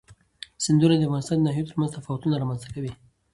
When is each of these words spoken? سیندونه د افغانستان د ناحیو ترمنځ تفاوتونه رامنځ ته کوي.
سیندونه 0.63 0.95
د 0.97 1.01
افغانستان 1.07 1.37
د 1.39 1.43
ناحیو 1.47 1.69
ترمنځ 1.69 1.91
تفاوتونه 1.93 2.35
رامنځ 2.41 2.59
ته 2.63 2.69
کوي. 2.75 2.93